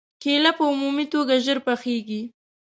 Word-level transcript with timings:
کېله 0.21 0.51
په 0.57 0.63
عمومي 0.71 1.05
توګه 1.13 1.33
ژر 1.45 1.57
پخېږي. 1.67 2.21